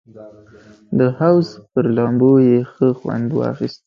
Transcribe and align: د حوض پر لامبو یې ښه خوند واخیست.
د 0.97 0.99
حوض 1.17 1.47
پر 1.73 1.85
لامبو 1.95 2.31
یې 2.47 2.57
ښه 2.71 2.87
خوند 2.99 3.29
واخیست. 3.37 3.79